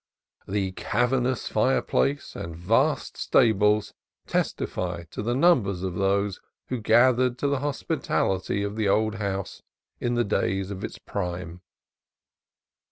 The 0.47 0.71
cavernous 0.71 1.47
fireplace 1.47 2.35
and 2.35 2.55
vast 2.55 3.17
stables 3.17 3.93
testify 4.25 5.03
to 5.11 5.21
the 5.21 5.35
numbers 5.35 5.83
of 5.83 5.93
those 5.93 6.39
who 6.69 6.81
gathered 6.81 7.37
to 7.37 7.47
the 7.47 7.59
hospitality 7.59 8.63
of 8.63 8.75
the 8.77 8.89
old 8.89 9.13
house 9.17 9.61
in 9.99 10.15
the 10.15 10.23
days 10.25 10.71
of 10.71 10.83
its 10.83 10.97
prime. 10.97 11.61